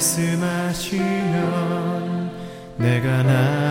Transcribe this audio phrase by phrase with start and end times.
[0.00, 1.00] 말씀하시면
[2.78, 3.69] 내가 나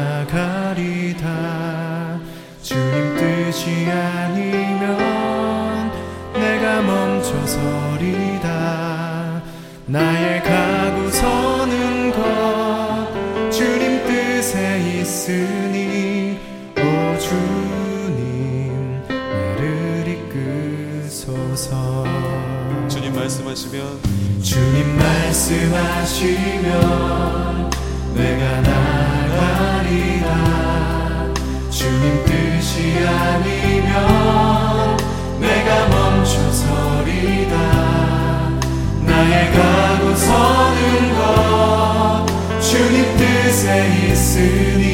[25.49, 26.69] 말씀하시면
[28.13, 30.27] 내가 나가리라.
[31.71, 33.89] 주님 뜻이 아니면
[35.39, 37.55] 내가 멈춰서리다.
[39.01, 42.27] 나의 가고 서는 것
[42.61, 43.67] 주님 뜻에
[44.11, 44.88] 있으니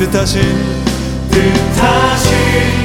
[0.00, 0.40] 뜻하신
[1.30, 2.79] 뜻하신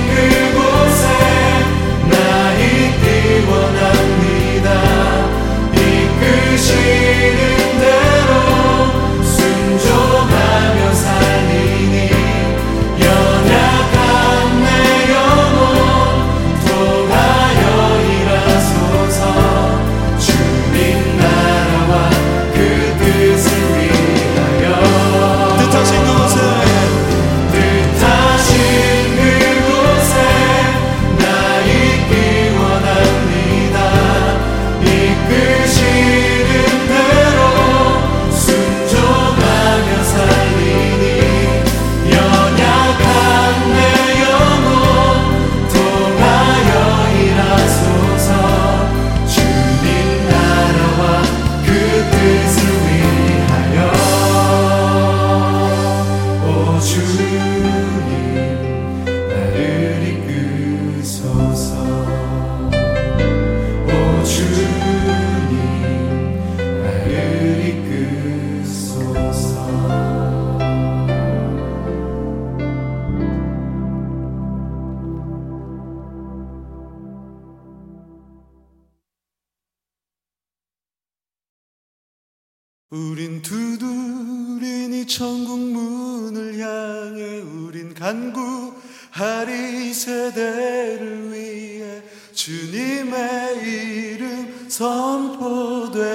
[82.95, 92.01] 우린 두드리니 천국 문을 향해 우린 간구하리 이 세대를 위해
[92.31, 96.05] 주님의 이름 선포되리.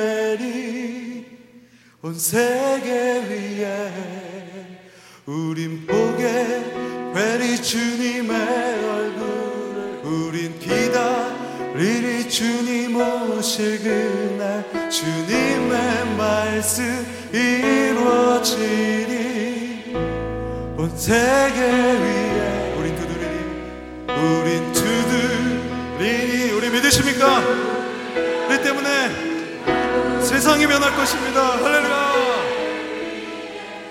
[2.01, 4.81] 온 세계 위에
[5.27, 11.40] 우린 보게 되리 주님의 얼굴을 우린 기다
[11.81, 16.85] 리리 주님 오실 그날 주님의 말씀
[17.33, 18.61] 이루어지리.
[20.77, 23.39] 온 세계 위에 우린 두드리니
[24.13, 26.53] 우린 두드리니.
[26.53, 27.41] 우리 믿으십니까?
[28.47, 31.57] 우리 때문에 세상이 변할 것입니다.
[31.65, 32.13] 할렐루야.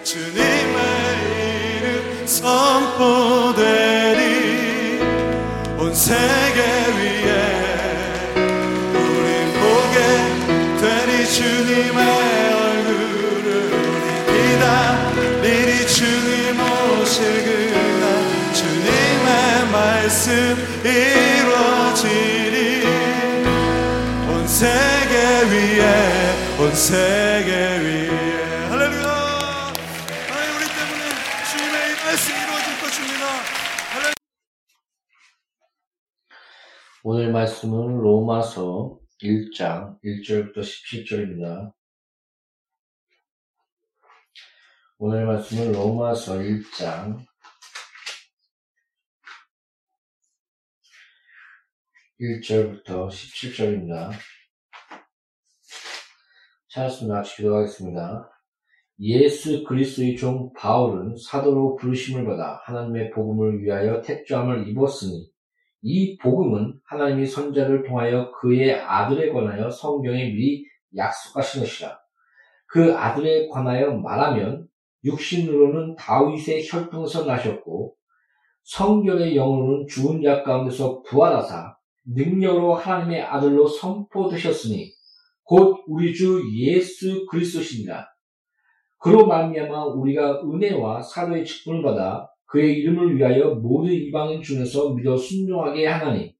[0.03, 0.77] 주님의
[1.79, 3.79] 이름 선포되리.
[5.79, 6.78] 말씀
[26.61, 28.09] 온 세계 위에
[28.67, 29.07] 할렐루야
[30.27, 31.03] 하나님 우리 때문에
[31.49, 33.25] 주님의 이 말씀이 이루어질 것입니다
[33.93, 34.13] 할렐루야.
[37.03, 41.71] 오늘 말씀은 로마서 1장 1절부터 17절입니다.
[44.97, 47.25] 오늘 말씀은 로마서 1장
[52.19, 54.38] 1절부터 17절입니다.
[56.69, 57.15] 찾았습니다.
[57.15, 58.29] 같이 기도하겠습니다.
[58.99, 65.31] 예수 그리스도의 종 바울은 사도로 부르심을 받아 하나님의 복음을 위하여 택조함을 입었으니
[65.81, 71.97] 이 복음은 하나님이 선자를 통하여 그의 아들에 관하여 성경에 미리 약속하신 것이라.
[72.67, 74.67] 그 아들에 관하여 말하면
[75.05, 77.95] 육신으로는 다윗의 혈통에서 나셨고
[78.63, 84.98] 성결의 영으로는 죽은 자 가운데서 부활하사 능력으로 하나님의 아들로 선포되셨으니
[85.49, 88.05] 곧 우리 주 예수 그리스도시니라.
[88.99, 95.87] 그로 말미암아 우리가 은혜와 사도의 직분을 받아 그의 이름을 위하여 모든 이방인 중에서 믿어 순종하게
[95.87, 96.35] 하나니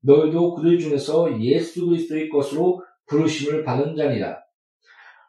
[0.00, 4.38] 너희도 그들 중에서 예수 그리스도의 것으로 부르심을 받은 자니라.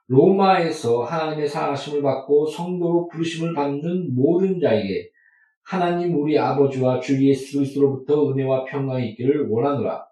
[0.08, 5.10] 로마에서 하나님의 사랑하심을 받고 성도로 부르심을 받는 모든 자에게
[5.62, 10.06] 하나님 우리 아버지와 주 예수 그리스도로부터 은혜와 평강이 있기를 원하노라.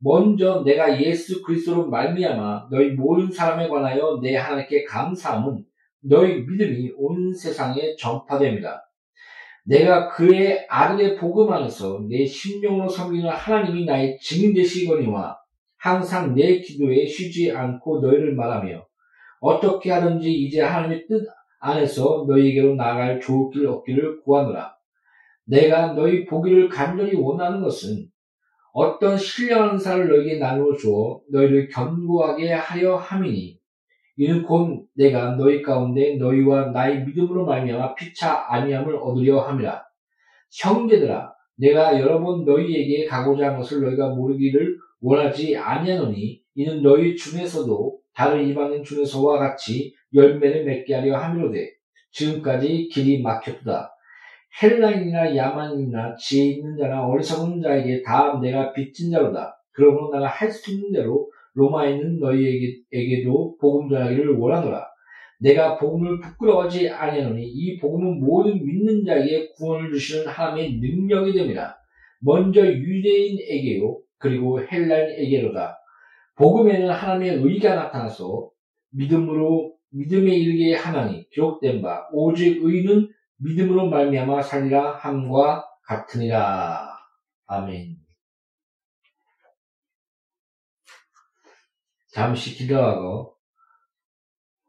[0.00, 5.64] 먼저 내가 예수 그리스도로 말미암아 너희 모든 사람에 관하여 내 하나님께 감사함은
[6.00, 8.84] 너희 믿음이 온 세상에 전파됩니다.
[9.64, 15.36] 내가 그의 아들의 복음 안에서 내 심령으로 섬기는 하나님이 나의 증인 되시거니와
[15.76, 18.86] 항상 내 기도에 쉬지 않고 너희를 말하며
[19.40, 21.26] 어떻게 하든지 이제 하나님의 뜻
[21.60, 24.74] 안에서 너희에게로 나아갈 좋을 길 얻기를 구하노라.
[25.44, 28.06] 내가 너희 보기를 간절히 원하는 것은
[28.78, 33.58] 어떤 신령한 사를 너희에게 나누어 주어 너희를 견고하게 하려 함이니
[34.18, 39.82] 이는 곧 내가 너희 가운데 너희와 나의 믿음으로 말미암아 피차 아니함을 얻으려 함이라.
[40.62, 47.98] 형제들아, 내가 여러 번 너희에게 가고자 한 것을 너희가 모르기를 원하지 아니하노니 이는 너희 중에서도
[48.14, 51.68] 다른 이방인 중에서와 같이 열매를 맺게 하려 함이로되
[52.12, 53.92] 지금까지 길이 막혔다.
[54.62, 59.56] 헬라인이나 야만인이나 지혜 있는 자나 어리석은 자에게 다 내가 빚진 자로다.
[59.72, 64.86] 그러므로 내가 할 수 있는 대로 로마에 있는 너희에게도 복음 전하기를 원하노라.
[65.40, 71.78] 내가 복음을 부끄러워하지 아니하노니 이 복음은 모든 믿는 자에게 구원을 주시는 하나님의 능력이 됩니다.
[72.20, 75.78] 먼저 유대인에게요 그리고 헬라인에게로다.
[76.36, 78.50] 복음에는 하나님의 의가 나타나서
[78.90, 86.98] 믿음으로 믿음에 이르게 하나니 기록된 바 오직 의는 믿음으로 말미암아 살리라 함과 같으니라.
[87.46, 87.96] 아멘.
[92.12, 93.36] 잠시 기도하고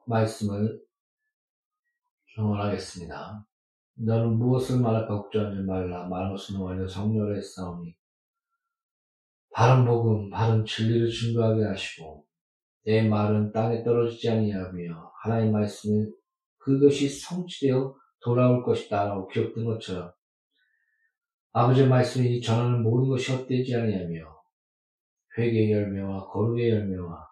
[0.06, 0.82] 말씀을
[2.36, 3.46] 정원하겠습니다.
[3.96, 6.08] 너는 무엇을 말할까 걱정하지 말라.
[6.08, 7.96] 말하는 것은 완전 성령의 싸움이
[9.52, 12.26] 바른 복음, 바른 진리를 증거하게 하시고
[12.86, 16.14] 내 말은 땅에 떨어지지 아니하며 하나님 말씀은
[16.60, 20.12] 그것이 성취되어 돌아올 것이다 라고 기록된 것처럼
[21.52, 24.40] 아버지의 말씀이 전하는 모든 것이 헛되지 아니하며
[25.38, 27.28] 회개의 열매와 거룩의 열매와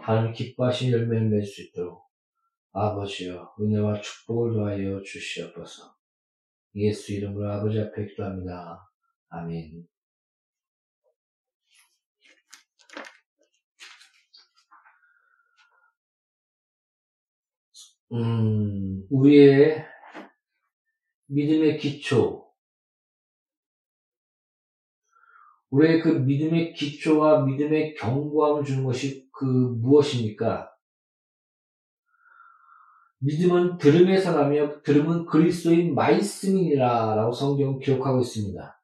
[0.00, 2.02] 하나님 기뻐하신 열매를 맺을 수 있도록
[2.72, 5.94] 아버지여 은혜와 축복을 더하여 주시옵소서
[6.76, 8.80] 예수 이름으로 아버지 앞에 기도합니다.
[9.28, 9.86] 아멘
[18.12, 19.86] 음, 우리의
[21.28, 22.46] 믿음의 기초,
[25.70, 30.70] 우리의 그 믿음의 기초와 믿음의 견고함을 주는 것이 그 무엇입니까?
[33.20, 38.82] 믿음은 들음에서 나며 들음은 그리스도인 말씀이니라 라고 성경은 기록하고 있습니다.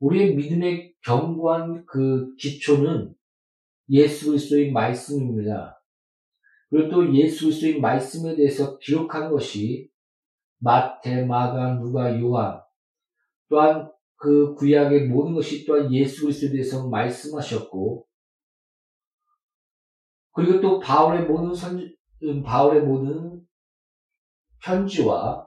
[0.00, 3.14] 우리의 믿음의 견고한 그 기초는
[3.90, 5.73] 예수 그리스도의 말씀입니다.
[6.74, 9.88] 그리고 또 예수 그리스도의 말씀에 대해서 기록한 것이
[10.58, 12.60] 마태, 마가, 누가, 요한
[13.48, 18.08] 또한 그 구약의 모든 것이 또한 예수 그리스도에 대해서 말씀하셨고
[20.32, 23.46] 그리고 또 바울의 모든 선 음, 바울의 모든
[24.60, 25.46] 편지와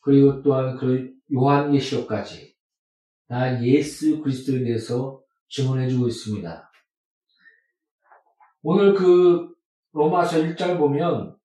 [0.00, 2.56] 그리고 또한 그 요한계시록까지
[3.28, 6.71] 다 예수 그리스도에 대해서 증언해주고 있습니다.
[8.62, 9.52] 오늘 그
[9.92, 11.36] 로마서 1절 보면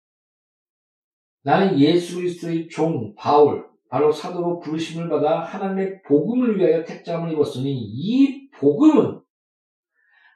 [1.43, 8.49] 나는 예수 그리스도의 종 바울 바로 사도로 부르심을 받아 하나님의 복음을 위하여 택장을 입었으니 이
[8.51, 9.21] 복음은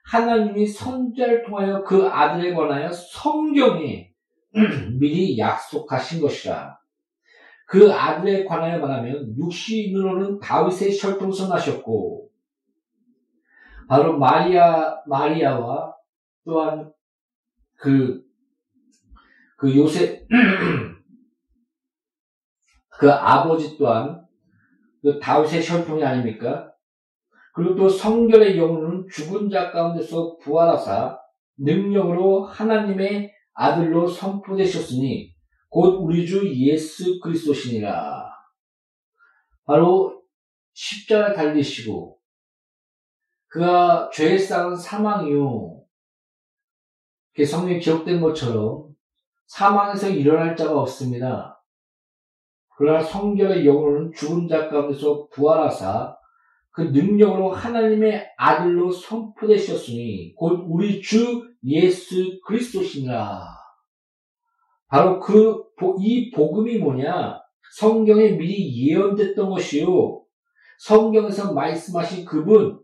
[0.05, 4.11] 하나님이 선자를 통하여 그 아들에 관하여 성경에
[5.00, 6.77] 미리 약속하신 것이라.
[7.67, 12.29] 그 아들에 관하여 말하면 육신으로는 다윗의 혈통서 나셨고
[13.88, 15.90] 바로 마리아 마리아와
[16.45, 16.91] 또한
[17.77, 18.24] 그,
[19.57, 20.27] 그 요셉,
[22.89, 24.25] 그 아버지 또한
[25.01, 26.71] 그 다윗의 혈통이 아닙니까?
[27.53, 31.19] 그리고 또 성결의 영혼은 죽은 자 가운데서 부활하사
[31.57, 35.33] 능력으로 하나님의 아들로 선포되셨으니
[35.69, 38.31] 곧 우리 주 예수 그리스도시니라.
[39.65, 40.21] 바로
[40.74, 42.19] 십자가 달리시고
[43.48, 45.86] 그가 죄에 쌓은 사망 이후
[47.45, 48.88] 성경에 기록된 것처럼
[49.47, 51.61] 사망에서 일어날 자가 없습니다.
[52.77, 56.15] 그러나 성결의 영혼은 죽은 자 가운데서 부활하사
[56.71, 63.45] 그 능력으로 하나님의 아들로 선포되셨으니 곧 우리 주 예수 그리스도시니라.
[64.88, 65.63] 바로 그,
[66.00, 67.39] 이 복음이 뭐냐?
[67.77, 70.21] 성경에 미리 예언됐던 것이요.
[70.79, 72.79] 성경에서 말씀하신 그분,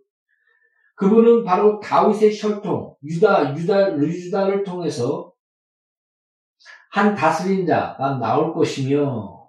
[0.98, 5.32] 그분은 바로 다윗의 혈통, 유다, 유다, 유다를 통해서
[6.89, 9.48] 한 다스린 자가 나올 것이며,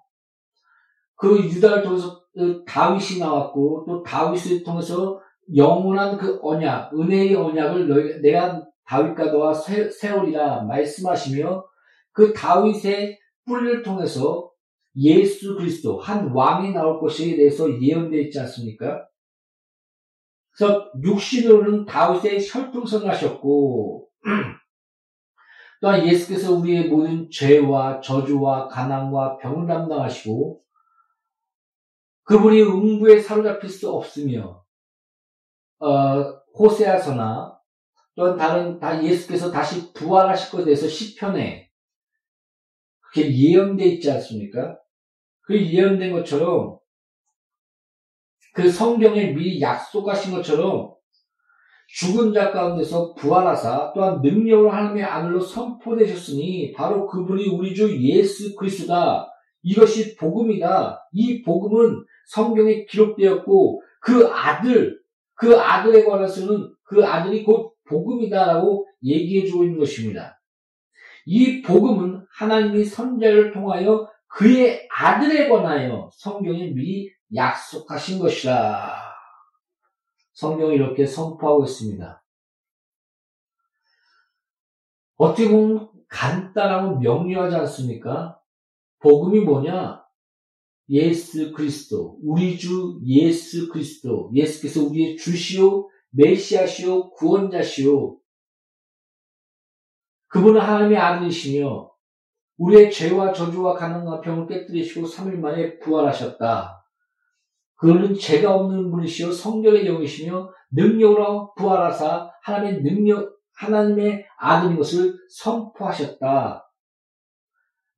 [1.16, 5.18] 그 유다를 통해서 그 다윗이 나왔고, 또 다윗을 통해서
[5.56, 11.64] 영원한 그 언약, 은혜의 언약을 너희, 내가 다윗과 너와 세우리라 말씀하시며,
[12.12, 14.50] 그 다윗의 뿌리를 통해서
[14.96, 19.08] 예수 그리스도, 한 왕이 나올 것에 대해서 예언되어 있지 않습니까?
[20.58, 24.08] 그래서 육신으로는 다윗의 혈통성을 하셨고
[25.80, 30.60] 또한 예수께서 우리의 모든 죄와 저주와 가난과 병을 담당하시고
[32.24, 34.64] 그분이 음부에 사로잡힐 수 없으며
[35.78, 36.22] 어,
[36.58, 37.56] 호세아서나
[38.16, 41.70] 또한 다른 다 예수께서 다시 부활하실 것에 대해서 시편에
[43.12, 44.76] 그렇게 예언되어 있지 않습니까?
[45.42, 46.80] 그 예언된 것처럼
[48.54, 50.92] 그 성경에 미리 약속하신 것처럼
[51.88, 59.26] 죽은 자 가운데서 부활하사 또한 능력으로 하나님의 아들로 선포되셨으니 바로 그분이 우리 주 예수 그리스도다.
[59.62, 61.08] 이것이 복음이다.
[61.12, 64.98] 이 복음은 성경에 기록되었고 그 아들,
[65.34, 70.38] 그 아들에 관해서는 그 아들이 곧 복음이다라고 얘기해 주고 있는 것입니다.
[71.24, 79.08] 이 복음은 하나님이 선자를 통하여 그의 아들에 관하여 성경에 미리 약속하신 것이라.
[80.32, 82.24] 성경이 이렇게 선포하고 있습니다.
[85.16, 88.40] 어떻게 보면 간단하고 명료하지 않습니까?
[89.00, 90.04] 복음이 뭐냐?
[90.90, 98.18] 예수 그리스도, 우리 주 예수 그리스도, 예수께서 우리의 주시오, 메시아시오, 구원자시오.
[100.28, 101.90] 그분은 하나님의 아들이시며
[102.56, 106.77] 우리의 죄와 저주와 가난과 병을 깨뜨리시고 3일 만에 부활하셨다.
[107.78, 116.68] 그는 죄가 없는 분이시요 성경의 영이시며 능력으로 부활하사 하나님의 능력 하나님의 아들인 것을 선포하셨다.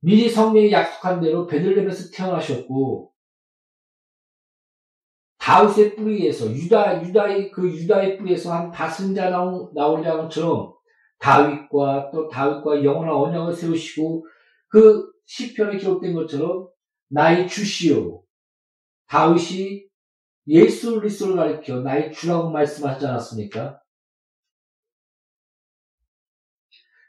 [0.02, 3.10] 미리 성경이 약속한 대로 베들레헴에서 태어나셨고
[5.38, 10.74] 다윗의 뿌리에서 유다 유다의 그 유다의 뿌리에서 한 다승자 나온 나오자 것처럼
[11.18, 14.26] 다윗과 또 다윗과 영원한 언약을 세우시고
[14.68, 16.68] 그 시편에 기록된 것처럼
[17.08, 18.22] 나의 주시오
[19.10, 19.86] 다윗이
[20.46, 23.80] 예수 그리스도를 가리켜 나의 주라고 말씀하지 않았습니까?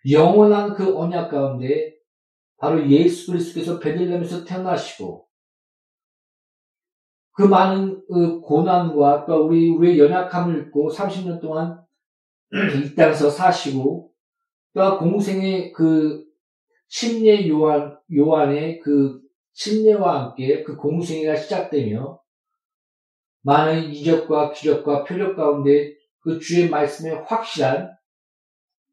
[0.10, 1.96] 영원한 그 언약 가운데
[2.58, 5.28] 바로 예수 그리스도께서 베들레헴에서 태어나시고
[7.34, 11.86] 그 많은 그 고난과 또 우리 우리의 연약함을 입고 30년 동안
[12.52, 14.12] 이 땅에서 사시고
[14.74, 16.26] 또 공생의 그
[16.88, 19.22] 침례 요한 요한의 그
[19.54, 22.20] 침례와 함께 그 공생애가 시작되며
[23.44, 27.90] 많은 이적과 기적과 표적 가운데 그 주의 말씀의 확실한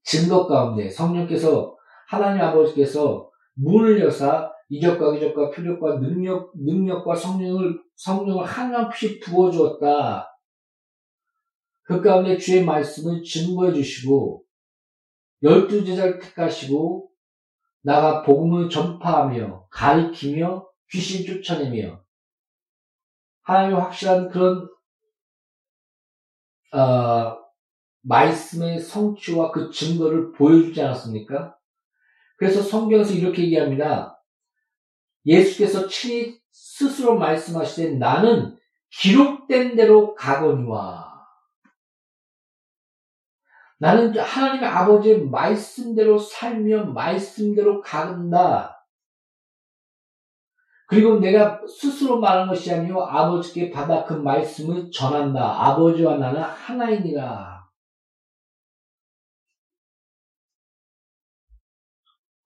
[0.03, 1.77] 증거 가운데 성령께서
[2.09, 10.27] 하나님 아버지께서 문을 여사 이적과 기적과 표적과 능력 능력과 성령을 성령을 한없이 부어 주었다.
[11.83, 14.45] 그 가운데 주의 말씀을 증거해 주시고
[15.43, 17.08] 열두 제자를 택하시고
[17.83, 22.03] 나가 복음을 전파하며 가리키며 귀신 쫓아내며
[23.43, 24.69] 하나님의 확실한 그런
[26.73, 27.39] 어,
[28.03, 31.57] 말씀의 성취와 그 증거를 보여주지 않았습니까?
[32.37, 34.23] 그래서 성경에서 이렇게 얘기합니다.
[35.27, 38.57] 예수께서 친히 스스로 말씀하시되 나는
[38.91, 41.08] 기록된 대로 가거니와
[43.79, 48.75] 나는 하나님의 아버지의 말씀대로 살며 말씀대로 가는다.
[50.89, 55.69] 그리고 내가 스스로 말한 것이 아니요 아버지께 받아 그 말씀을 전한다.
[55.69, 57.69] 아버지와 나는 하나이니라.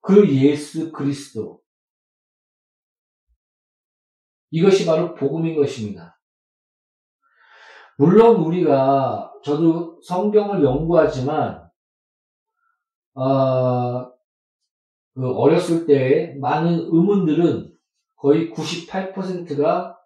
[0.01, 1.61] 그 예수 그리스도
[4.51, 6.19] 이것이 바로 복음인 것입니다.
[8.03, 11.69] 물론 우리가 저도 성경을 연구하지만
[13.13, 14.11] 어,
[15.13, 17.73] 그 어렸을 때 많은 의문들은
[18.17, 19.97] 거의 98%가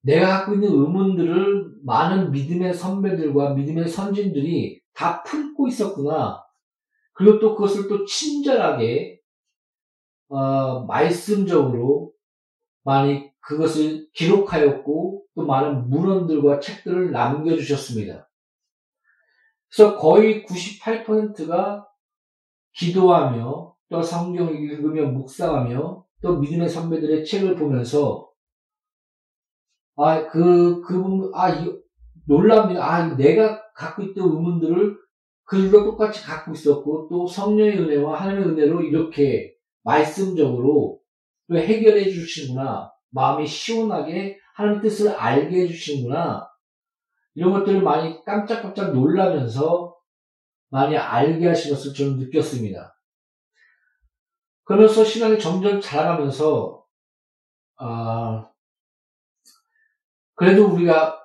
[0.00, 6.42] 내가 갖고 있는 의문들을 많은 믿음의 선배들과 믿음의 선진들이 다 품고 있었구나.
[7.12, 9.20] 그리고 또 그것을 또 친절하게
[10.30, 12.12] 어, 말씀적으로
[12.82, 18.28] 많이 그것을 기록하였고 또 많은 문헌들과 책들을 남겨주셨습니다.
[19.68, 21.86] 그래서 거의 98%가
[22.74, 28.30] 기도하며 또 성경을 읽으며 묵상하며 또 믿음의 선배들의 책을 보면서
[29.96, 31.70] 아, 그, 그, 아, 이,
[32.26, 32.84] 놀랍니다.
[32.84, 34.96] 아, 내가 갖고 있던 의문들을
[35.44, 41.00] 그들과 똑같이 갖고 있었고 또 성령의 은혜와 하나님의 은혜로 이렇게 말씀적으로
[41.48, 42.90] 또 해결해 주시는구나.
[43.12, 46.48] 마음이 시원하게 하나님 뜻을 알게 해주시는구나.
[47.34, 49.96] 이런 것들을 많이 깜짝깜짝 놀라면서
[50.68, 52.94] 많이 알게 하신 것을 저는 느꼈습니다.
[54.64, 56.84] 그러면서 신앙이 점점 자라가면서,
[57.76, 58.48] 아,
[60.34, 61.18] 그래도 우리가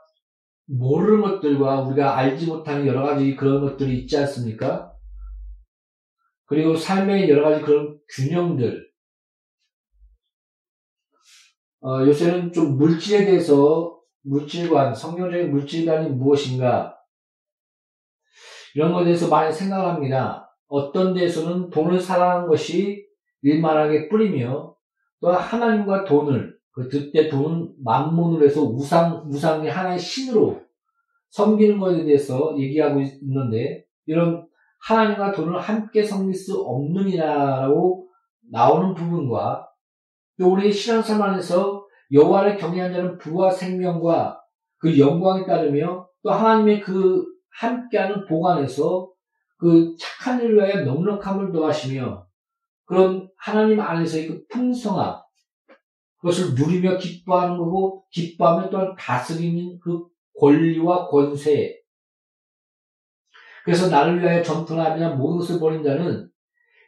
[0.66, 4.94] 모르는 것들과 우리가 알지 못하는 여러 가지 그런 것들이 있지 않습니까?
[6.46, 8.87] 그리고 삶의 여러 가지 그런 균형들,
[11.88, 16.98] 어, 요새는 좀 물질에 대해서 물질관, 성경적인 물질관이 무엇인가
[18.76, 20.54] 이런 것에 대해서 많이 생각을 합니다.
[20.68, 23.06] 어떤 데서는 돈을 사랑하는 것이
[23.42, 24.76] 일만하게 뿌리며
[25.22, 30.62] 또 하나님과 돈을 그때 돈은 만문으로 해서 우상 우상의 하나의 신으로
[31.30, 34.46] 섬기는 것에 대해서 얘기하고 있는데 이런
[34.82, 38.10] 하나님과 돈을 함께 섬길 수 없느니라라고
[38.52, 39.68] 나오는 부분과
[40.38, 41.77] 또 우리 신앙생활 안에서
[42.12, 44.42] 여호와를 경외하는 자는 부와 생명과
[44.78, 49.10] 그 영광에 따르며 또 하나님의 그 함께하는 보관에서
[49.58, 52.28] 그 착한 일을 위하여 넉넉함을 더하시며
[52.86, 55.22] 그런 하나님 안에서의 그 풍성함
[56.18, 60.06] 그것을 누리며 기뻐하는 거고 기뻐하며 또한 다스리는 그
[60.40, 61.78] 권리와 권세.
[63.66, 66.30] 그래서 나를 위하여 전투나 하며 모든 것을 버린 자는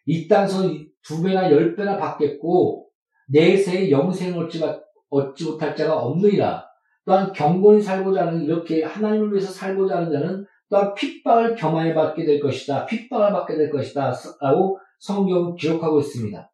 [0.05, 0.63] 이 땅에서
[1.03, 2.89] 두 배나 열 배나 받겠고
[3.27, 4.59] 내세의 영생을 얻지,
[5.09, 6.67] 얻지 못할 자가 없느니라.
[7.05, 12.39] 또한 경건히 살고자 하는 이렇게 하나님을 위해서 살고자 하는 자는 또한 핍박을 겸하여 받게 될
[12.39, 12.85] 것이다.
[12.85, 14.13] 핍박을 받게 될 것이다.
[14.41, 16.51] 라고 성경은 기록하고 있습니다.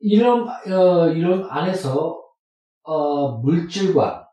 [0.00, 2.22] 이런 어, 이런 안에서
[2.82, 4.28] 어, 물질과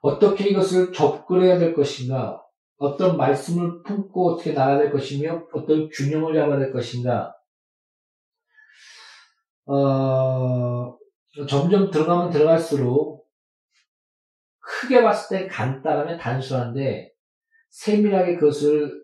[0.00, 2.42] 어떻게 이것을 접근해야 될 것인가,
[2.78, 7.34] 어떤 말씀을 품고 어떻게 나가야 될 것이며 어떤 균형을 잡아야 될 것인가,
[9.70, 10.96] 어,
[11.48, 13.26] 점점 들어가면 들어갈수록
[14.58, 17.12] 크게 봤을 때 간단하면 단순한데
[17.70, 19.00] 세밀하게 그것을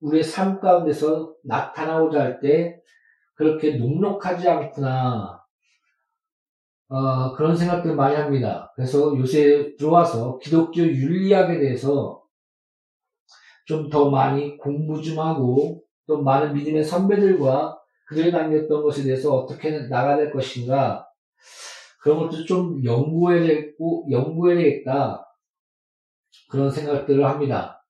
[0.00, 2.76] 우리의 삶 가운데서 나타나고자 할 때
[3.34, 5.42] 그렇게 눅눅하지 않구나.
[6.88, 8.72] 어, 그런 생각들을 많이 합니다.
[8.76, 12.22] 그래서 요새 들어와서 기독교 윤리학에 대해서
[13.66, 19.70] 좀 더 많이 공부 좀 하고 또 많은 믿음의 선배들과 그들이 남겼던 것에 대해서 어떻게
[19.88, 21.08] 나가야 될 것인가
[22.00, 25.26] 그런 것도 좀 연구해야 되고 연구해야 되겠다
[26.50, 27.84] 그런 생각들을 합니다.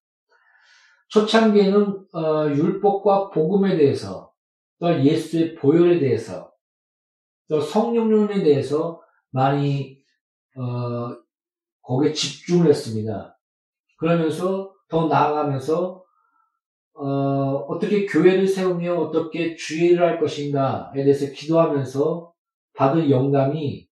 [1.09, 4.33] 초창기에는 어, 율법과 복음에 대해서
[4.79, 6.53] 또 예수의 보혈에 대해서
[7.49, 9.01] 또 성령론에 대해서
[9.31, 9.99] 많이
[10.57, 11.17] 어,
[11.83, 13.39] 거기에 집중을 했습니다.
[13.99, 16.04] 그러면서 더 나아가면서
[16.95, 22.33] 어, 떻게 교회를 세우며 어떻게 주의를 할 것인가에 대해서 기도하면서
[22.75, 23.89] 받은 영감이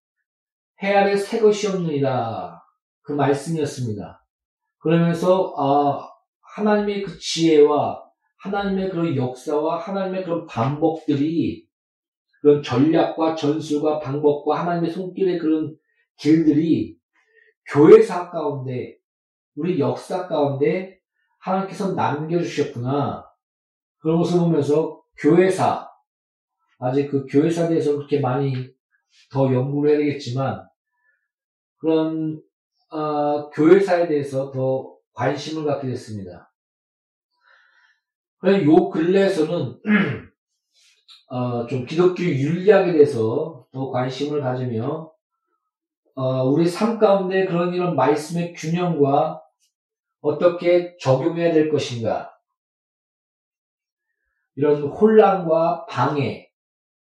[0.82, 2.60] 해 아래 새 것이 없느니라
[3.02, 4.24] 그 말씀이었습니다.
[4.78, 6.08] 그러면서 아,
[6.56, 8.02] 하나님의 그 지혜와
[8.38, 11.66] 하나님의 그런 역사와 하나님의 그런 반복들이
[12.40, 15.76] 그런 전략과 전술과 방법과 하나님의 손길의 그런
[16.18, 16.96] 길들이
[17.72, 18.96] 교회사 가운데
[19.54, 20.98] 우리 역사 가운데
[21.42, 23.28] 하나님께서 남겨주셨구나.
[23.98, 25.88] 그런 것을 보면서 교회사,
[26.78, 28.54] 아직 그 교회사에 대해서 그렇게 많이
[29.30, 30.66] 더 연구를 해야 되겠지만
[31.78, 32.40] 그런
[32.90, 36.52] 어, 교회사에 대해서 더 관심을 갖게 됐습니다.
[38.64, 39.80] 요 근래에서는
[41.30, 45.12] 어, 좀 기독교 윤리학에 대해서 더 관심을 가지며
[46.14, 49.41] 어, 우리 삶 가운데 그런 이런 말씀의 균형과
[50.22, 52.32] 어떻게 적용해야 될 것인가?
[54.54, 56.50] 이런 혼란과 방해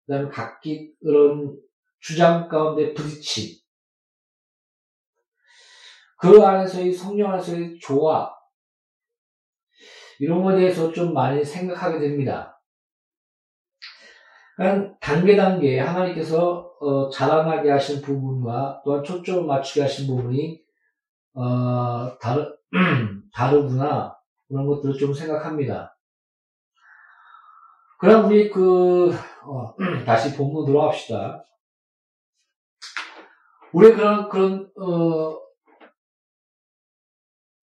[0.06, 1.58] 그 다음에 각기 그런
[2.00, 3.58] 주장 가운데 부딪힘.
[6.18, 8.32] 그 안에서의 성령 안에서의 조화.
[10.20, 12.62] 이런 것에 대해서 좀 많이 생각하게 됩니다.
[14.56, 20.62] 그냥 단계 단계 하나님께서 어, 자라나게 하신 부분과 또한 초점을 맞추게 하신 부분이
[21.34, 22.56] 어, 다르
[23.34, 24.18] 다르구나
[24.48, 25.98] 그런 것들을 좀 생각합니다.
[28.00, 29.12] 그럼 우리 그
[29.46, 31.46] 어, 다시 본문 들어갑시다.
[33.74, 35.40] 우리 그런 그런 어,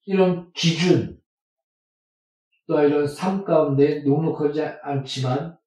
[0.07, 1.21] 이런 기준
[2.67, 5.59] 또 이런 삶 가운데 녹록하지 않지만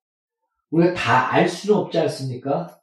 [0.71, 2.79] 우리가 다 알 수는 없지 않습니까?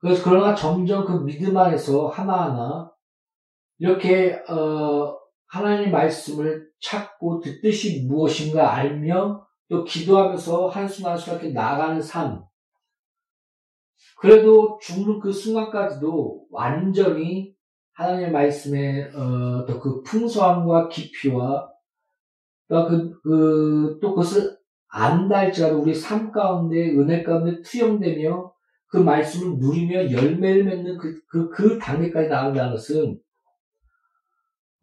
[0.00, 2.93] 그래서 그러나 점점 그 믿음 안에서 하나하나
[3.84, 5.14] 이렇게 어,
[5.48, 12.42] 하나님의 말씀을 찾고 듣듯이 무엇인가 알며 또 기도하면서 한순 한순 이렇게 나아가는 삶.
[14.18, 17.54] 그래도 죽는 그 순간까지도 완전히
[17.92, 21.68] 하나님의 말씀의 어, 또그 풍성함과 깊이와
[22.68, 24.56] 또 그, 그, 또 그것을
[24.88, 28.50] 안다 할지라도 우리 삶 가운데 은혜 가운데 투영되며
[28.86, 33.20] 그 말씀을 누리며 열매를 맺는 그, 그, 그 단계까지 나간다는 것은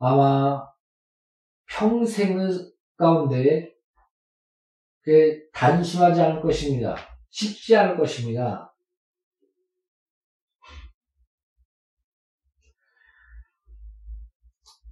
[0.01, 0.67] 아마
[1.67, 2.37] 평생
[2.97, 3.71] 가운데
[5.01, 6.95] 그 단순하지 않을 것입니다.
[7.29, 8.73] 쉽지 않을 것입니다.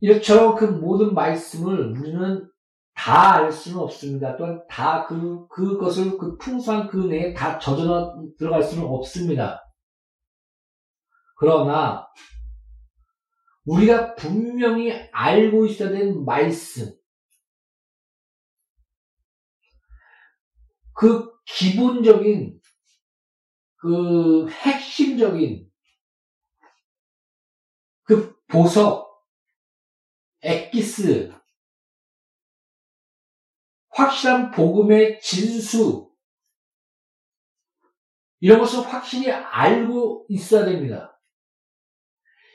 [0.02, 2.50] 이처럼 그 모든 말씀을 우리는
[2.94, 4.36] 다 알 수는 없습니다.
[4.36, 9.64] 또한 다 그, 그것을 그 풍성한 그 내에 다 젖어 들어갈 수는 없습니다.
[11.38, 12.06] 그러나,
[13.70, 16.92] 우리가 분명히 알고 있어야 되는 말씀,
[20.94, 22.60] 그 기본적인,
[23.76, 25.70] 그 핵심적인,
[28.04, 29.08] 그 보석,
[30.42, 31.32] 엑기스,
[33.90, 36.12] 확실한 복음의 진수,
[38.40, 41.19] 이런 것을 확실히 알고 있어야 됩니다.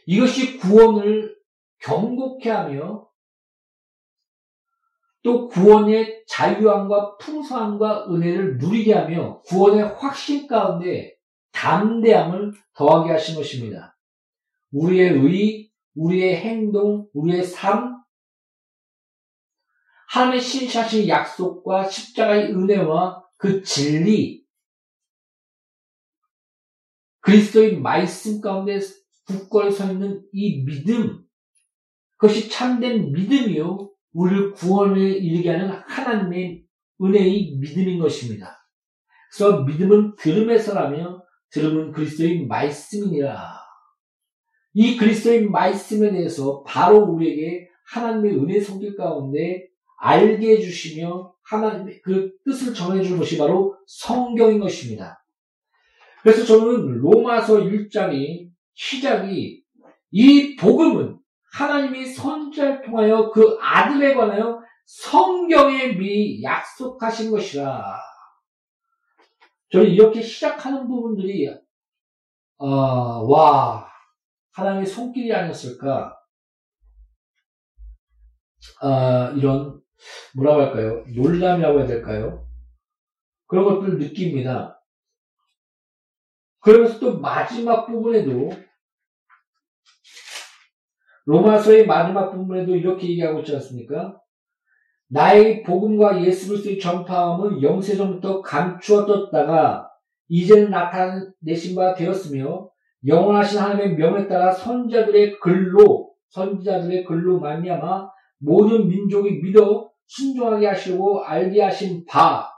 [0.06, 1.36] 이것이 구원을
[1.78, 3.08] 경고케 하며
[5.22, 11.16] 또 구원의 자유함과 풍성함과 은혜를 누리게 하며 구원의 확신 가운데
[11.52, 13.96] 담대함을 더하게 하신 것입니다.
[14.72, 18.02] 우리의 의, 우리의 행동, 우리의 삶,
[20.08, 24.44] 하나님의 신실하신 약속과 십자가의 은혜와 그 진리,
[27.20, 28.78] 그리스도의 말씀 가운데
[29.26, 31.24] 굳건히 서 있는 이 믿음,
[32.16, 33.90] 그것이 참된 믿음이요.
[34.12, 36.64] 우리를 구원에 이르게 하는 하나님의
[37.02, 38.64] 은혜의 믿음인 것입니다.
[39.30, 43.60] 그래서 믿음은 들음에서라며 들음은 그리스도의 말씀이니라.
[44.74, 52.74] 이 그리스도의 말씀에 대해서 바로 우리에게 하나님의 은혜 성길 가운데 알게 해주시며 하나님의 그 뜻을
[52.74, 55.24] 전해주는 것이 바로 성경인 것입니다.
[56.22, 59.62] 그래서 저는 로마서 1장이 시작이
[60.10, 61.18] 이 복음은
[61.52, 68.00] 하나님이 선지자를 통하여 그 아들에 관하여 성경에 미 약속하신 것이라.
[69.70, 71.48] 저는 이렇게 시작하는 부분들이
[72.58, 73.88] 어, 와
[74.52, 76.16] 하나님의 손길이 아니었을까?
[78.82, 79.80] 어, 이런
[80.34, 81.04] 뭐라고 할까요?
[81.14, 82.46] 놀람이라고 해야 될까요?
[83.46, 84.73] 그런 것들을 느낍니다.
[86.64, 88.50] 그러면서 또 마지막 부분에도
[91.26, 94.18] 로마서의 마지막 부분에도 이렇게 얘기하고 있지 않습니까?
[95.08, 99.90] 나의 복음과 예수 그리스도의 전파함은 영세전부터 감추어졌다가
[100.28, 102.68] 이제는 나타내신 바 되었으며
[103.06, 111.62] 영원하신 하나님의 명에 따라 선자들의 글로 선지자들의 글로 말미암아 모든 민족이 믿어 순종하게 하시고 알게
[111.62, 112.53] 하신 바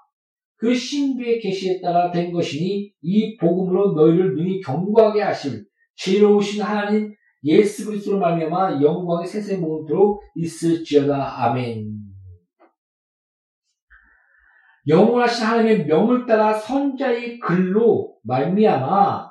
[0.58, 5.66] 그 신비의 계시에 따라 된 것이니 이 복음으로 너희를 능히 경고하게 하실
[5.96, 7.14] 지혜로우신 하나님
[7.44, 12.06] 예수 그리스도로 말미암아 영광의 세세 모음토록 있을지어다 아멘.
[14.88, 19.30] 영원하신 하나님의 명을 따라 선자의 글로 말미암아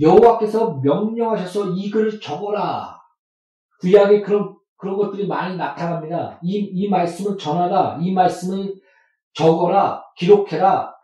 [0.00, 2.98] 여호와께서 명령하셔서 이 글을 적어라.
[3.80, 6.38] 구약에 그런 그런 것들이 많이 나타납니다.
[6.42, 7.98] 이, 이 말씀을 전하라.
[8.00, 8.79] 이 말씀을
[9.34, 10.04] 적어라.
[10.16, 11.00] 기록해라.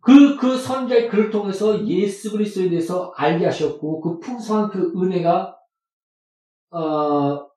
[0.00, 5.58] 그, 그 선자의 글을 통해서 예수 그리스도에 대해서 알게 하셨고, 그 풍성한 그 은혜가,
[6.70, 7.50] 어,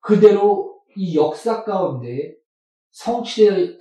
[0.00, 2.36] 그대로 이 역사 가운데
[2.90, 3.78] 성취된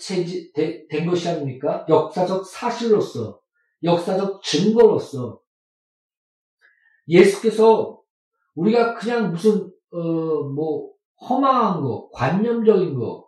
[1.05, 1.85] 것이 아닙니까?
[1.89, 3.41] 역사적 사실로서,
[3.83, 5.41] 역사적 증거로서,
[7.09, 8.01] 예수께서
[8.55, 10.92] 우리가 그냥 무슨, 어, 뭐,
[11.27, 13.27] 허망한 거, 관념적인 거,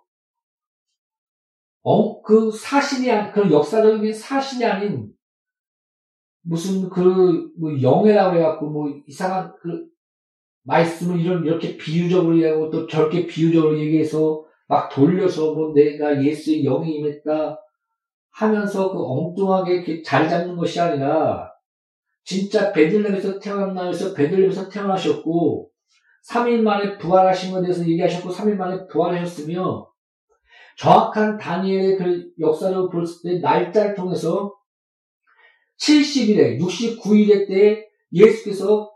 [1.83, 5.11] 어, 그 사실이 그런 역사적인 사실이 아닌,
[6.41, 9.87] 무슨 그, 뭐, 영해라고 해갖고, 뭐, 이상한 그,
[10.63, 16.95] 말씀을 이런, 이렇게 비유적으로 얘기하고 또 저렇게 비유적으로 얘기해서 막 돌려서 뭐 내가 예수의 영이
[16.95, 17.59] 임했다
[18.31, 21.51] 하면서 그 엉뚱하게 자리 잡는 것이 아니라,
[22.23, 25.69] 진짜 베들렘에서 태어났나 해서 베들렘에서 태어나셨고,
[26.29, 29.91] 3일 만에 부활하신 것에 대해서 얘기하셨고, 3일 만에 부활하셨으며,
[30.77, 34.53] 정확한 다니엘의 그 역사를 볼을 때 날짜를 통해서
[35.79, 38.91] 70일에, 69일에 때 예수께서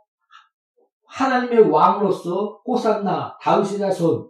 [1.05, 4.29] 하나님의 왕으로서 호산나, 다윗의 자손,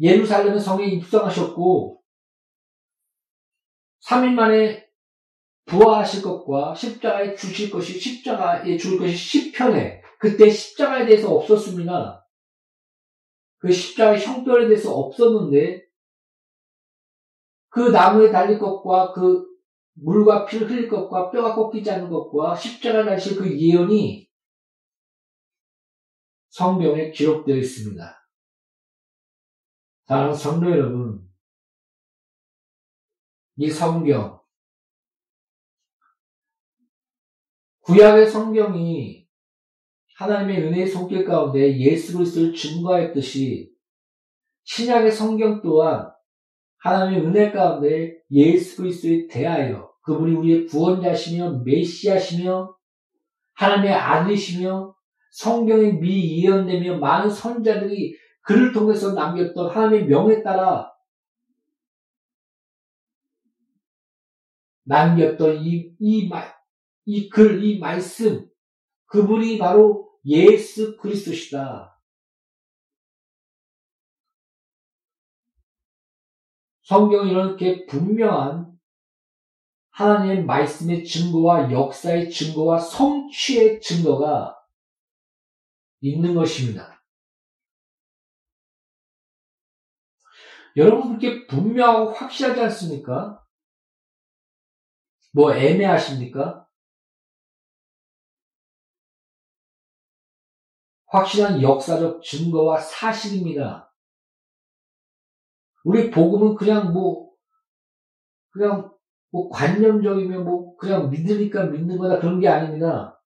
[0.00, 2.00] 예루살렘의 성에 입성하셨고,
[4.06, 4.84] 3일 만에
[5.66, 12.26] 부활하실 것과 십자가에 주실 것이, 십자가에 줄 것이 십편에, 그때 십자가에 대해서 없었습니다.
[13.58, 15.86] 그 십자가의 형편에 대해서 없었는데,
[17.68, 19.46] 그 나무에 달릴 것과 그
[19.92, 24.26] 물과 피를 흘릴 것과 뼈가 꺾이지 않는 것과 십자가 달실 그 예언이
[26.48, 28.26] 성경에 기록되어 있습니다.
[30.06, 31.30] 사랑하는 성도 여러분,
[33.56, 34.40] 이 성경,
[37.80, 39.23] 구약의 성경이
[40.14, 43.72] 하나님의 은혜의 손길 가운데 예수 그리스도를 증거했듯이
[44.64, 46.10] 신약의 성경 또한
[46.78, 52.76] 하나님의 은혜 가운데 예수 그리스도에 대하여 그분이 우리의 구원자시며 메시아시며
[53.54, 54.94] 하나님의 아들이시며
[55.32, 60.92] 성경에 미 예언되며 많은 선자들이 그를 통해서 남겼던 하나님의 명에 따라
[64.84, 66.30] 남겼던 이, 이,
[67.06, 68.46] 이 글, 이 말씀,
[69.06, 72.00] 그분이 바로 예수 그리스도시다.
[76.82, 78.78] 성경이 이렇게 분명한
[79.90, 84.58] 하나님의 말씀의 증거와 역사의 증거와 성취의 증거가
[86.00, 87.02] 있는 것입니다.
[90.76, 93.40] 여러분 그렇게 분명하고 확실하지 않습니까?
[95.32, 96.63] 뭐 애매하십니까?
[101.14, 103.94] 확실한 역사적 증거와 사실입니다.
[105.84, 107.30] 우리 복음은 그냥 뭐,
[108.50, 108.92] 그냥
[109.30, 113.22] 뭐 관념적이면 뭐 그냥 믿으니까 믿는 거다 그런 게 아닙니다.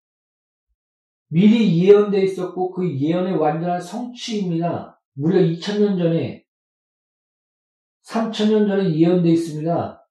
[1.29, 5.01] 미리 예언되어 있었고 그 예언의 완전한 성취입니다.
[5.15, 6.45] 무려 2000년 전에
[8.05, 10.09] 3000년 전에 예언되어 있습니다.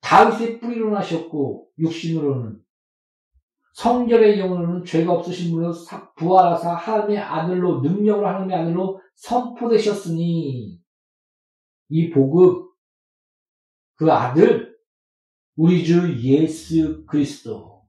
[0.00, 2.67] 다윗의 뿌리로 나셨고 육신으로는
[3.78, 5.72] 성결의 영으로는 죄가 없으신 분으로
[6.16, 10.82] 부활하사 하나님의 아들로 능력으로 하나님의 아들로 선포되셨으니
[11.88, 12.68] 이 복음
[13.94, 14.76] 그 아들
[15.54, 17.86] 우리 주 예수 그리스도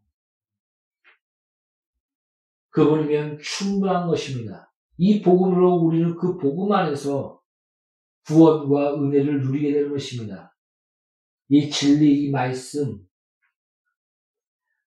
[2.69, 4.71] 그분이면 충분한 것입니다.
[4.97, 7.41] 이 복음으로 우리는 그 복음 안에서
[8.27, 10.55] 구원과 은혜를 누리게 되는 것입니다.
[11.47, 13.08] 이 진리, 이 말씀,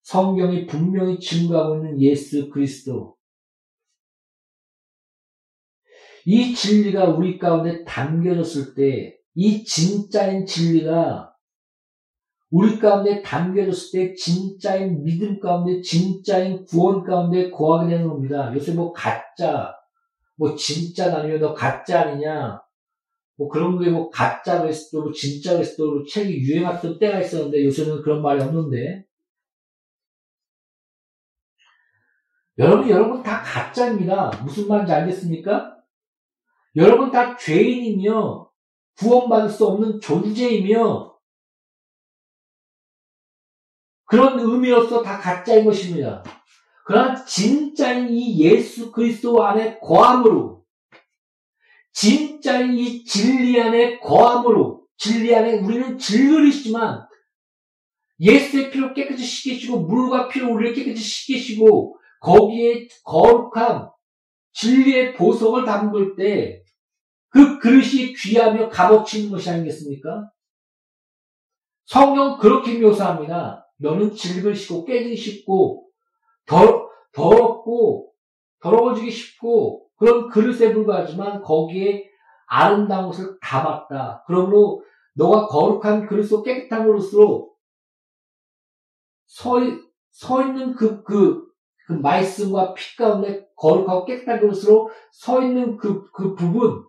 [0.03, 3.17] 성경이 분명히 증거하고 있는 예수 그리스도.
[6.25, 11.35] 이 진리가 우리 가운데 담겨졌을 때, 이 진짜인 진리가
[12.51, 18.53] 우리 가운데 담겨졌을 때 진짜인 믿음 가운데, 진짜인 구원 가운데 거하게 되는 겁니다.
[18.55, 19.75] 요새 뭐 가짜,
[20.37, 22.61] 뭐 진짜 아니면 너 가짜 아니냐,
[23.37, 28.43] 뭐 그런 게 뭐 가짜 그리스도, 진짜 그리스도로 책이 유행했던 때가 있었는데 요새는 그런 말이
[28.43, 29.05] 없는데
[32.59, 34.31] 여러분, 여러분 다 가짜입니다.
[34.45, 35.77] 무슨 말인지 알겠습니까?
[36.77, 38.51] 여러분 다 죄인이며
[38.99, 41.13] 구원받을 수 없는 존재이며
[44.05, 46.23] 그런 의미로서 다 가짜인 것입니다.
[46.85, 50.65] 그러나 진짜인 이 예수 그리스도 안에 거함으로,
[51.93, 57.07] 진짜인 이 진리 안에 거함으로, 진리 안에 우리는 질그리시지만
[58.21, 63.91] 예수의 피로 깨끗이 씻기시고 물과 피로 우리를 깨끗이 씻기시고 거기에 거룩한
[64.53, 66.63] 진리의 보석을 담글 때
[67.33, 70.31] 그 그릇이 귀하며 값어치 있는 것이 아니겠습니까?
[71.87, 73.67] 성경 그렇게 묘사합니다.
[73.79, 75.89] 너는 질그시고 깨지기 쉽고
[76.47, 78.13] 더, 더럽고
[78.61, 82.05] 더러워지기 쉽고 그런 그릇에 불과하지만 거기에
[82.47, 84.25] 아름다운 것을 담았다.
[84.27, 87.51] 그러므로 너가 거룩한 그릇으로 깨끗한 그릇으로
[89.27, 89.57] 서,
[90.11, 91.42] 서 있는 그, 그,
[91.93, 96.85] 그 말씀과 피 가운데 거룩하고 깨끗한 그릇으로 서 있는 그, 그 부분,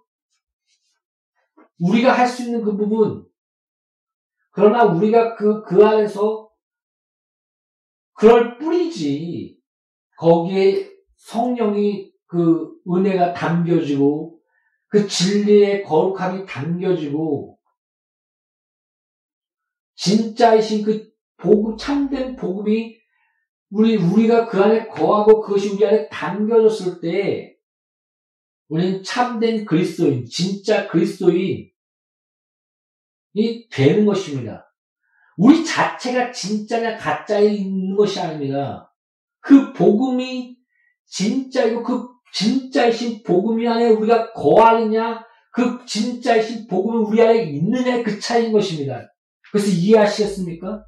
[1.79, 3.27] 우리가 할 수 있는 그 부분,
[4.51, 6.49] 그러나 우리가 그, 그 안에서
[8.13, 9.59] 그럴 뿐이지,
[10.17, 14.39] 거기에 성령이 그 은혜가 담겨지고,
[14.87, 17.59] 그 진리의 거룩함이 담겨지고,
[19.95, 23.02] 진짜이신 그 복음, 참된 복음이
[23.73, 27.55] 우리, 우리가 그 안에 거하고 그것이 우리 안에 담겨졌을 때,
[28.69, 31.71] 우리는 참된 그리스도인, 진짜 그리스도인이
[33.71, 34.71] 되는 것입니다.
[35.37, 38.93] 우리 자체가 진짜냐 가짜에 있는 것이 아닙니다.
[39.39, 40.55] 그 복음이
[41.07, 48.51] 진짜이고 그 진짜이신 복음이 안에 우리가 거하느냐, 그 진짜이신 복음이 우리 안에 있느냐의 그 차이인
[48.51, 49.01] 것입니다.
[49.51, 50.85] 그래서 이해하시겠습니까?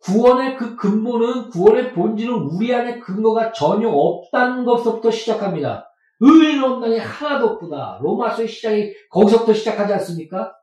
[0.00, 5.88] 구원의 그 근본은, 구원의 본질은 우리 안에 근거가 전혀 없다는 것부터 시작합니다.
[6.20, 7.98] 의인 없다니 하나도 없구나.
[8.02, 10.54] 로마서의 시작이 거기서부터 시작하지 않습니까?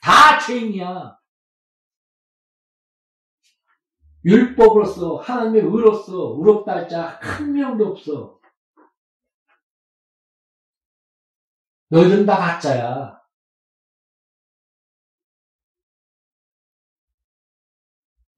[0.00, 1.16] 다 죄인이야.
[4.24, 8.38] 율법으로서, 하나님의 의로서, 의롭다 할 자 한 명도 없어.
[11.90, 13.21] 너희들은 다 가짜야.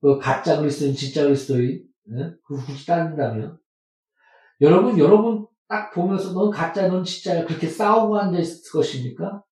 [0.04, 2.30] 그 가짜 그리스도인, 진짜 그리스도인, 네?
[2.46, 3.56] 그 굳이 따른다면.
[4.60, 7.46] 여러분, 여러분 딱 보면서 넌 가짜, 넌 진짜야.
[7.46, 9.42] 그렇게 싸우고 앉아 있을 것입니까?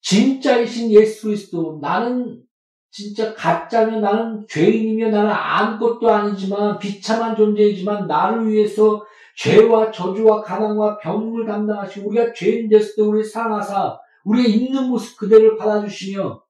[0.00, 2.42] 진짜이신 예수 그리스도, 나는
[2.90, 9.04] 진짜 가짜면 나는 죄인이며 나는 아무것도 아니지만 비참한 존재이지만 나를 위해서
[9.36, 15.58] 죄와 저주와 가난과 병을 담당하시고 우리가 죄인 됐을 때 우리를 사랑하사 우리의 있는 모습 그대를
[15.58, 16.42] 받아주시며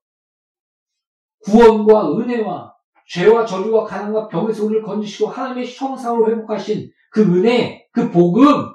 [1.45, 2.75] 구원과 은혜와
[3.09, 8.73] 죄와 저주와 가난과 병에서 우리를 건지시고 하나님의 형상으로 회복하신 그 은혜, 그 복음,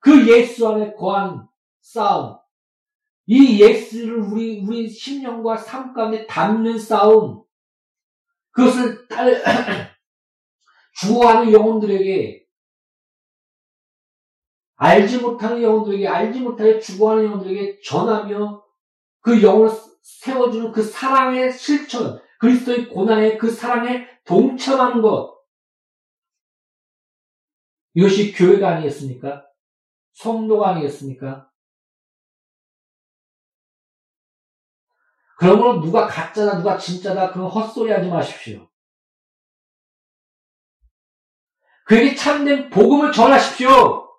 [0.00, 1.46] 그 예수 안에 거한
[1.80, 2.36] 싸움,
[3.26, 7.44] 이 예수를 우리 우리 심령과 삶 가운데 담는 싸움,
[8.50, 9.40] 그것을 딸
[11.00, 12.44] 주어하는 영혼들에게
[14.74, 18.64] 알지 못하는 영혼들에게 알지 못하게 죽어가는 영혼들에게 전하며
[19.20, 19.70] 그 영혼을
[20.02, 25.38] 세워주는 그 사랑의 실천, 그리스도의 고난의 그 사랑에 동참하는 것.
[27.94, 29.46] 이것이 교회가 아니겠습니까?
[30.14, 31.50] 성도가 아니겠습니까?
[35.38, 38.68] 그러므로 누가 가짜다, 누가 진짜다, 그런 헛소리 하지 마십시오.
[41.86, 44.09] 그에게 참된 복음을 전하십시오.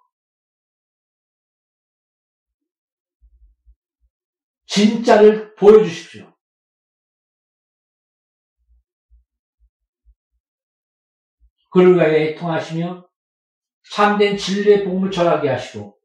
[4.71, 6.33] 진짜를 보여주십시오.
[11.71, 13.05] 그를 위하여 애통하시며
[13.91, 15.97] 참된 진리의 복음을 전하게 하시고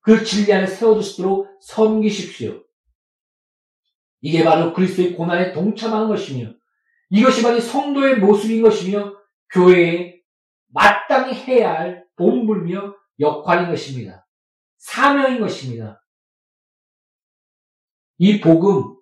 [0.00, 2.62] 그 진리 안에 세워두시도록 섬기십시오.
[4.20, 6.52] 이게 바로 그리스도의 고난에 동참하는 것이며
[7.10, 9.16] 이것이 바로 성도의 모습인 것이며
[9.50, 10.20] 교회에
[10.68, 14.28] 마땅히 해야 할 본분이며 역할인 것입니다.
[14.78, 16.01] 사명인 것입니다.
[18.22, 18.94] 이 복음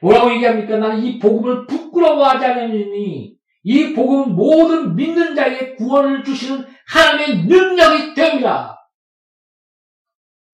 [0.00, 0.78] 뭐라고 얘기합니까?
[0.78, 8.88] 나는 이 복음을 부끄러워하지 않으니 이 복음은 모든 믿는 자에게 구원을 주시는 하나님의 능력이 됩니다.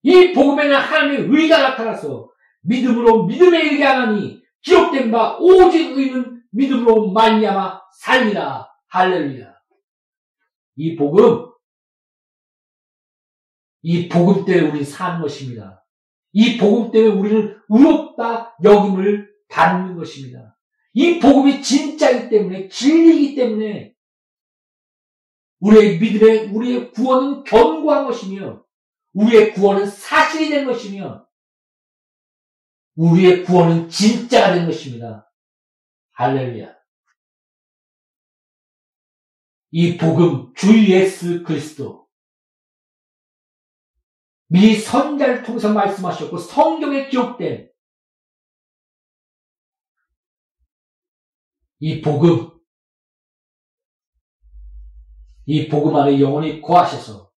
[0.02, 2.28] 이 복음에는 하나님의 의가 나타나서
[2.62, 8.66] 믿음으로 믿음에 이르게 하나니 기록된 바 오직 의는 믿음으로 말미암아 살리라.
[8.88, 9.54] 할렐루야.
[10.74, 11.52] 이 복음
[13.82, 15.81] 이 복음 때문에 우리 사는 것입니다.
[16.32, 20.56] 이 복음 때문에 우리는 의롭다 여김을 받는 것입니다.
[20.94, 23.94] 이 복음이 진짜이기 때문에 진리이기 때문에
[25.60, 28.64] 우리의 믿음의 우리의 구원은 견고한 것이며
[29.12, 31.26] 우리의 구원은 사실이 된 것이며
[32.96, 35.30] 우리의 구원은 진짜가 된 것입니다.
[36.12, 36.74] 할렐루야.
[39.70, 42.01] 이 복음 주 예수 그리스도
[44.52, 47.72] 미 선자를 통해서 말씀하셨고 성경에 기록된
[51.78, 52.50] 이 복음
[55.46, 57.32] 이 복음 안에 영원히 거하셔서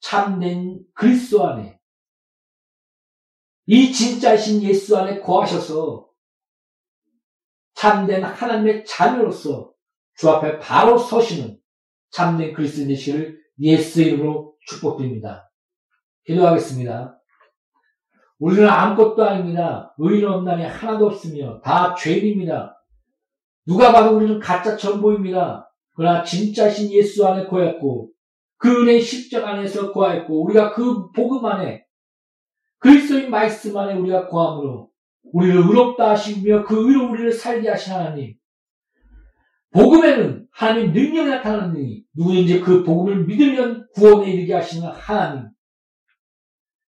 [0.00, 1.78] 참된 그리스도 안에
[3.66, 6.10] 이 진짜신 예수 안에 거하셔서
[7.74, 9.72] 참된 하나님의 자녀로서
[10.14, 11.60] 주 앞에 바로 서시는
[12.10, 15.49] 참된 그리스도인 되시기를 예수 이름으로 축복드립니다.
[16.24, 17.20] 기도하겠습니다.
[18.38, 19.94] 우리는 아무것도 아닙니다.
[19.98, 22.76] 의인 없나니 하나도 없으며 다 죄인입니다.
[23.66, 25.70] 누가 봐도 우리는 가짜처럼 보입니다.
[25.94, 28.10] 그러나 진짜신 예수 안에 거했고
[28.56, 31.84] 그 은혜 십자가 안에서 거했고 우리가 그 복음 안에
[32.78, 34.88] 그리스도인 말씀 안에 우리가 거함으로
[35.32, 38.34] 우리를 의롭다 하시며 그 의로 우리를 살게 하신 하나님
[39.72, 45.48] 복음에는 하나님 능력이 나타나느니 누구든지 그 복음을 믿으면 구원에 이르게 하시는 하나님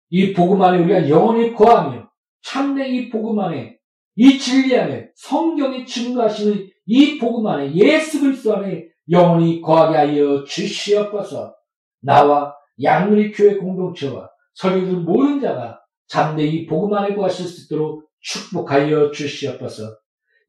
[0.09, 2.09] 이 복음 안에 우리가 영원히 거하며
[2.41, 3.77] 참된 이 복음 안에
[4.15, 11.55] 이 진리 안에 성경이 증거하시는 이 복음 안에 예수 그리스도 안에 영원히 거하게 하여 주시옵소서
[12.01, 19.11] 나와 양리 교회 공동체와 설교들 모든 자가 잠대 이 복음 안에 거하실 수 있도록 축복하여
[19.11, 19.95] 주시옵소서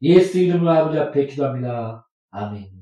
[0.03, 2.07] 예수 이름으로 아버지 앞에 기도합니다.
[2.31, 2.80] 아멘.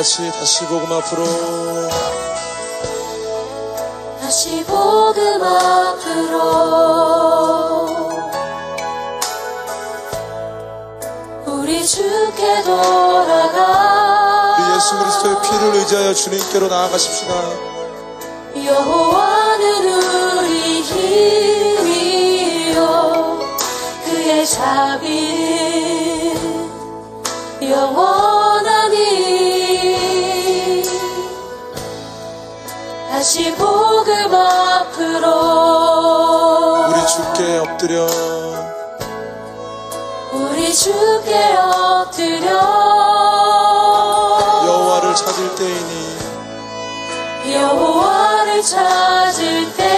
[0.00, 1.26] 다 같이 다시 복음 앞으로.
[4.18, 6.40] 다시 복음 앞으로.
[11.44, 14.56] 우리 주께 돌아가.
[14.58, 17.34] 우리 예수 그리스도의 피를 의지하여 주님께로 나아가십시다.
[18.56, 19.84] 여호와는
[20.38, 20.80] 우리
[21.60, 22.78] 힘이요.
[24.06, 25.60] 그의 자비
[27.62, 28.09] 영원
[34.36, 35.26] 앞으로.
[36.88, 38.06] 우리 주께 엎드려.
[40.32, 42.50] 우리 주께 엎드려.
[44.66, 46.18] 여호와를 찾을 때이니
[47.54, 49.89] 여호와를 찾을 때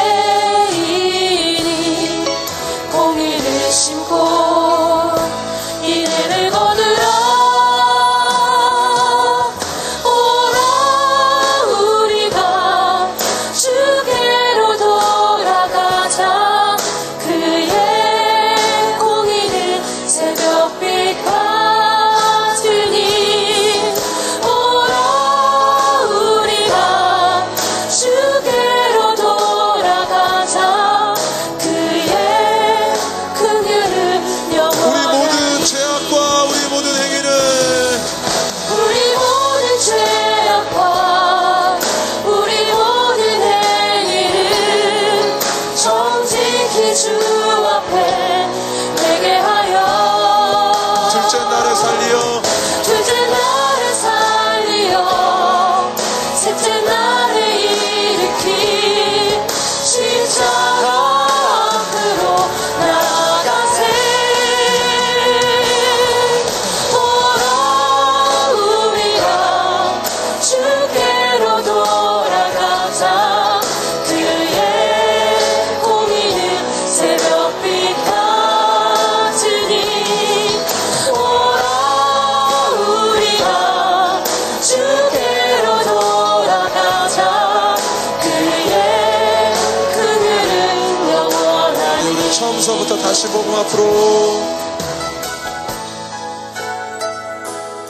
[92.62, 93.82] 순서부터 다시 복음 앞으로.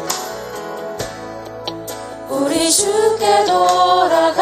[2.29, 4.38] 우리 주께 돌아가.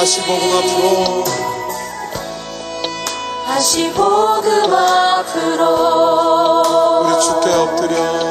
[0.00, 1.24] 다시 복음 앞으로.
[3.44, 5.64] 다시 복음 앞으로.
[7.04, 8.29] 우리 주께 엎드려.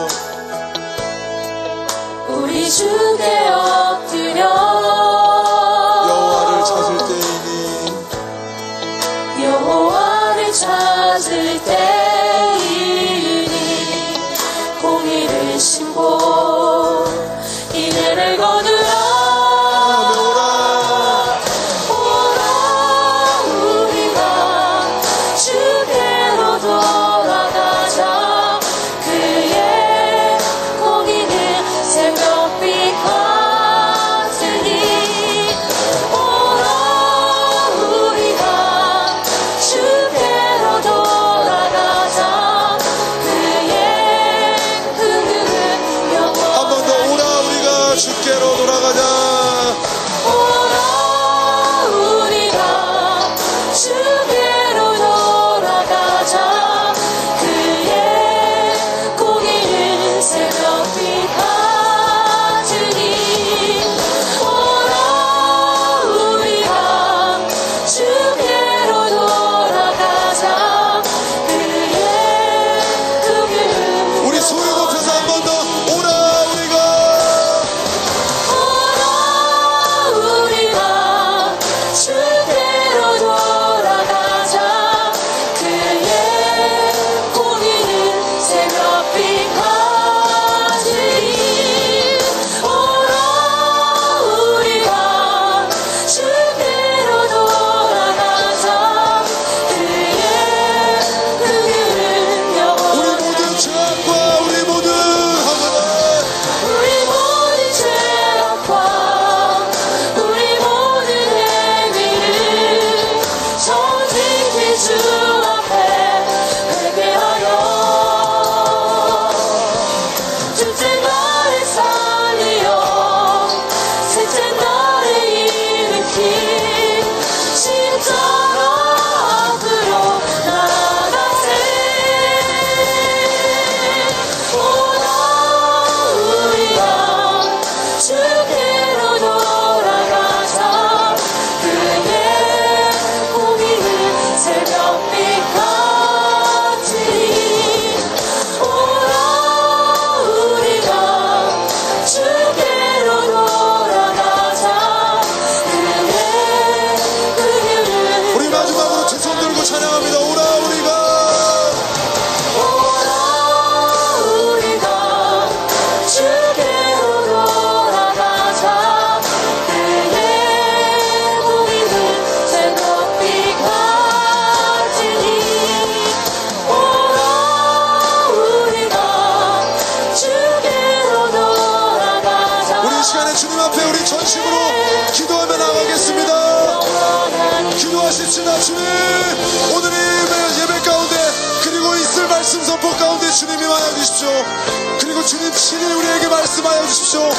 [195.30, 197.30] 주님 신이 우리에게 말씀하여 주십시오.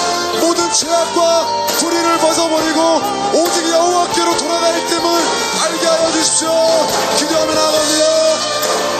[0.41, 3.03] 모든 죄악과 불의를 벗어버리고
[3.35, 5.11] 오직 여호와께로 돌아갈 틈을
[5.65, 6.51] 알게 하여 주십시오.
[7.19, 9.00] 기도하며 나갑니다.